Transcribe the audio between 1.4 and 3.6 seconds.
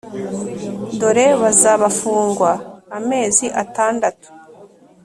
bazabafungwa amezi